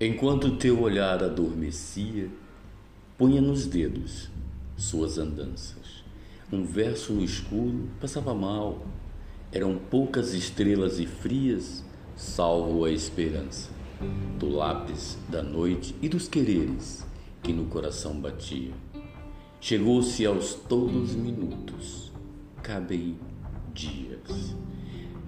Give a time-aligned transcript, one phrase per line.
[0.00, 2.28] Enquanto teu olhar adormecia,
[3.16, 4.30] punha nos dedos
[4.76, 6.04] suas andanças.
[6.52, 8.86] Um verso no escuro passava mal.
[9.50, 11.84] Eram poucas estrelas e frias,
[12.14, 13.70] salvo a esperança
[14.38, 17.04] do lápis da noite e dos quereres
[17.42, 18.70] que no coração batia.
[19.60, 22.12] Chegou-se aos todos minutos,
[22.62, 23.18] cabem
[23.74, 24.54] dias.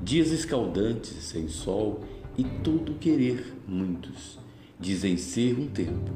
[0.01, 2.05] Dias escaldantes, sem sol
[2.39, 4.39] e todo querer muitos
[4.81, 6.11] dizem ser um tempo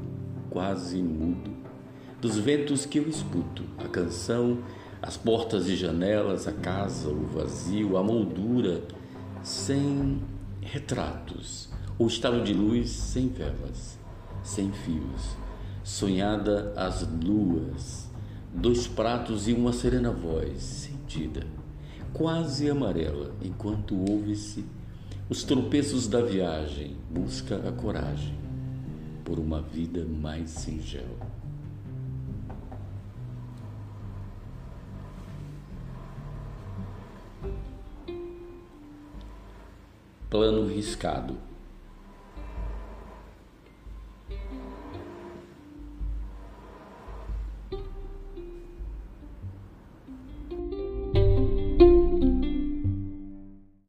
[0.49, 1.51] quase mudo.
[2.19, 4.59] Dos ventos que eu escuto, a canção,
[5.01, 8.81] as portas e janelas, a casa, o vazio, a moldura,
[9.43, 10.19] sem
[10.61, 11.69] retratos,
[11.99, 13.99] o estalo de luz sem velas,
[14.41, 15.37] sem fios,
[15.83, 18.09] sonhada as luas,
[18.51, 21.45] dois pratos e uma serena voz sentida,
[22.11, 24.65] quase amarela, enquanto ouve-se
[25.29, 28.44] os tropeços da viagem, busca a coragem
[29.25, 31.27] por uma vida mais singela.
[40.29, 41.35] Plano riscado.